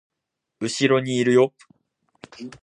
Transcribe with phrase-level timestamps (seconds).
[0.59, 1.53] 後ろにいるよ